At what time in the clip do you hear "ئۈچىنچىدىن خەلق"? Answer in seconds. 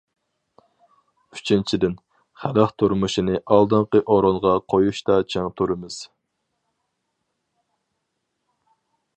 1.39-2.73